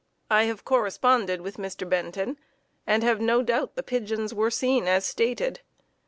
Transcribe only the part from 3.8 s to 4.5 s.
pigeons were